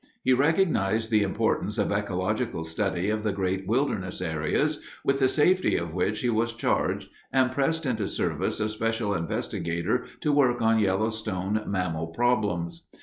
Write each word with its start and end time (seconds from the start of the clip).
He 0.23 0.33
recognized 0.33 1.11
the 1.11 1.21
importance 1.21 1.77
of 1.77 1.91
ecological 1.91 2.63
study 2.63 3.11
of 3.11 3.21
the 3.21 3.31
great 3.31 3.67
wilderness 3.67 4.19
areas, 4.19 4.81
with 5.05 5.19
the 5.19 5.27
safety 5.27 5.75
of 5.75 5.93
which 5.93 6.21
he 6.21 6.29
was 6.31 6.53
charged, 6.53 7.09
and 7.31 7.51
pressed 7.51 7.85
into 7.85 8.07
service 8.07 8.59
a 8.59 8.67
special 8.67 9.13
investigator 9.13 10.07
to 10.21 10.33
work 10.33 10.59
on 10.59 10.79
Yellowstone 10.79 11.61
mammal 11.67 12.07
problems. 12.07 12.87